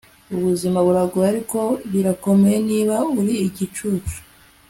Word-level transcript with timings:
ubuzima 0.35 0.77
buragoye, 0.85 1.27
ariko 1.33 1.59
birakomeye 1.91 2.57
niba 2.69 2.95
uri 3.19 3.33
igicucu 3.47 4.17